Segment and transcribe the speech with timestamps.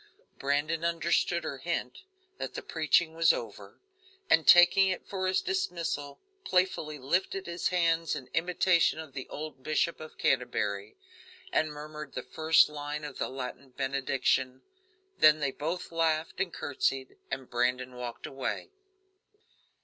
[0.39, 2.01] Brandon understood her hint
[2.39, 3.79] that the preaching was over,
[4.31, 9.61] and taking it for his dismissal, playfully lifted his hands in imitation of the old
[9.61, 10.97] Bishop of Canterbury,
[11.53, 14.63] and murmured the first line of the Latin benediction.
[15.19, 18.71] Then they both laughed and courtesied, and Brandon walked away.